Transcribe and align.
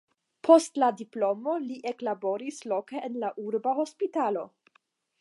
Post 0.47 0.79
la 0.83 0.89
diplomo 1.01 1.53
li 1.67 1.77
eklaboris 1.93 2.59
loke 2.75 3.05
en 3.11 3.23
la 3.27 3.33
urba 3.49 3.79
hospitalo. 3.83 4.49